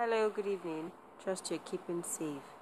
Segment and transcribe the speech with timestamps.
[0.00, 0.92] Hello, good evening.
[1.24, 2.54] Trust you're keeping safe.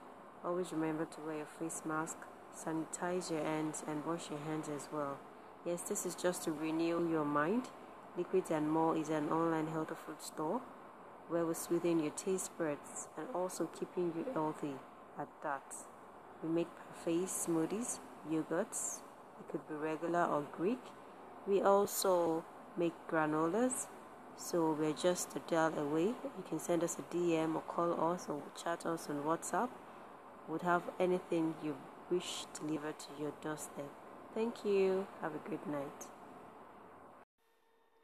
[0.42, 2.16] Always remember to wear your face mask,
[2.56, 5.18] sanitize your hands, and wash your hands as well.
[5.66, 7.68] Yes, this is just to renew your mind.
[8.16, 10.62] Liquids and More is an online healthy food store
[11.28, 14.76] where we're soothing your taste buds and also keeping you healthy
[15.18, 15.74] at that.
[16.42, 17.98] We make parfaits, smoothies,
[18.32, 19.00] yogurts,
[19.40, 20.80] it could be regular or Greek.
[21.46, 22.46] We also
[22.78, 23.88] make granolas
[24.36, 26.04] so we're just a dial away.
[26.06, 29.68] You can send us a DM or call us or chat us on WhatsApp.
[30.48, 31.76] Would have anything you
[32.10, 33.90] wish delivered to your doorstep.
[34.34, 35.06] Thank you.
[35.22, 36.06] Have a good night.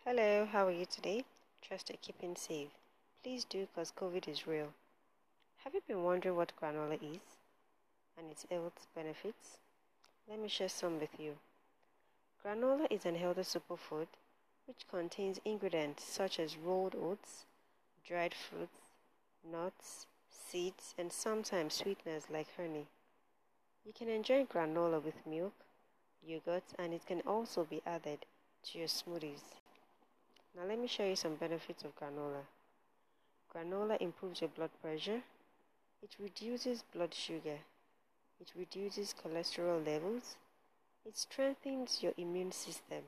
[0.05, 1.25] Hello, how are you today?
[1.61, 2.71] Trust keeping safe.
[3.23, 4.69] Please do because COVID is real.
[5.65, 7.39] Have you been wondering what granola is
[8.19, 9.59] and its health benefits?
[10.29, 11.35] Let me share some with you.
[12.45, 14.09] Granola is an healthy superfood
[14.67, 17.45] which contains ingredients such as rolled oats,
[18.07, 18.91] dried fruits,
[19.51, 22.87] nuts, seeds, and sometimes sweeteners like honey.
[23.85, 25.55] You can enjoy granola with milk,
[26.25, 28.25] yogurt, and it can also be added
[28.65, 29.43] to your smoothies.
[30.55, 32.45] Now, let me show you some benefits of granola.
[33.53, 35.23] Granola improves your blood pressure,
[36.03, 37.59] it reduces blood sugar,
[38.41, 40.37] it reduces cholesterol levels,
[41.05, 43.03] it strengthens your immune system.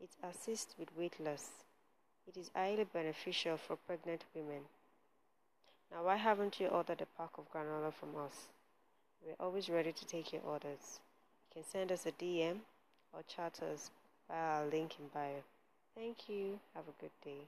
[0.00, 1.50] It assists with weight loss.
[2.28, 4.62] It is highly beneficial for pregnant women.
[5.90, 8.46] Now, why haven't you ordered a pack of granola from us?
[9.24, 11.00] We're always ready to take your orders.
[11.48, 12.58] You can send us a DM
[13.12, 13.90] or chat us
[14.28, 15.42] via our link in bio.
[15.96, 16.60] Thank you.
[16.74, 17.46] Have a good day.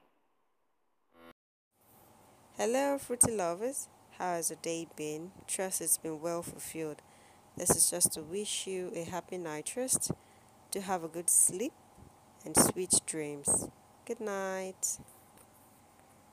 [2.56, 3.88] Hello, fruity lovers.
[4.18, 5.30] How has the day been?
[5.46, 7.00] Trust it's been well fulfilled.
[7.56, 10.10] This is just to wish you a happy night rest,
[10.72, 11.72] to have a good sleep
[12.44, 13.69] and sweet dreams.
[14.06, 14.98] Good night.